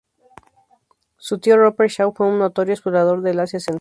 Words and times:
Su 1.17 1.37
tío 1.37 1.57
Robert 1.57 1.91
Shaw 1.91 2.11
fue 2.15 2.25
un 2.25 2.39
notorio 2.39 2.73
explorador 2.73 3.21
del 3.21 3.39
Asia 3.39 3.59
Central. 3.59 3.69